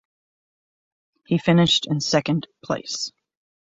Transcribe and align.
He 1.27 1.37
finished 1.37 1.85
in 1.87 1.99
second 2.01 2.47
place. 2.63 3.11